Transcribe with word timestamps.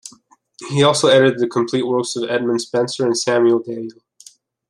He 0.69 0.81
also 0.81 1.09
edited 1.09 1.37
the 1.37 1.47
complete 1.47 1.85
works 1.85 2.15
of 2.15 2.27
Edmund 2.27 2.59
Spenser 2.61 3.05
and 3.05 3.15
Samuel 3.15 3.59
Daniel. 3.59 4.01